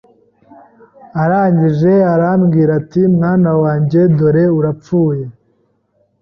arangije 1.23 1.93
arambwira 2.13 2.71
ati 2.79 3.01
mwana 3.15 3.51
wanjye 3.61 3.99
dore 4.17 4.43
urapfuye 4.57 5.23